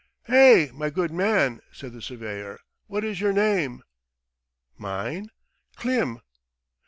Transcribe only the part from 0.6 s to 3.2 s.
my good man!" said the surveyor, "What